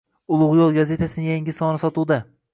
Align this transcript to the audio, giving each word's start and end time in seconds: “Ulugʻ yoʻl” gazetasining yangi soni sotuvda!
“Ulugʻ 0.37 0.55
yoʻl” 0.59 0.73
gazetasining 0.77 1.29
yangi 1.33 1.55
soni 1.61 1.85
sotuvda! 1.87 2.21